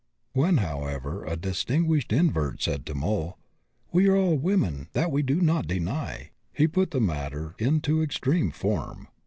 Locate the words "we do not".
5.11-5.67